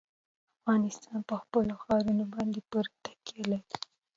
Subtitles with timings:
[0.59, 3.75] افغانستان په خپلو ښارونو باندې پوره تکیه لري.